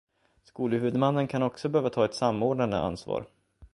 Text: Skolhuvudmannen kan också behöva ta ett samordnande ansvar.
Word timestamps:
Skolhuvudmannen 0.43 1.27
kan 1.27 1.43
också 1.43 1.69
behöva 1.69 1.89
ta 1.89 2.05
ett 2.05 2.13
samordnande 2.15 2.77
ansvar. 2.79 3.25